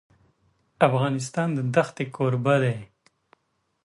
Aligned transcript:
افغانستان 0.87 1.49
د 1.57 1.59
دښتې 1.75 2.05
کوربه 2.15 2.55
دی. 2.63 2.77